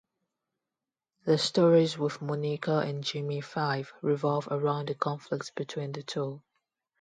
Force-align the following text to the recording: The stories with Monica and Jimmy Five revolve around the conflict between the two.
The 1.25 1.37
stories 1.37 1.95
with 1.95 2.23
Monica 2.23 2.79
and 2.79 3.03
Jimmy 3.03 3.39
Five 3.39 3.93
revolve 4.01 4.47
around 4.49 4.87
the 4.87 4.95
conflict 4.95 5.53
between 5.53 5.91
the 5.91 6.01
two. 6.01 6.41